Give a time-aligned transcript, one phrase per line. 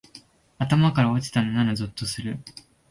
[0.57, 2.39] 頭から落ちたのならゾッとする